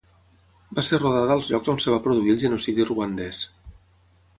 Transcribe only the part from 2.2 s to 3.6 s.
el genocidi ruandès.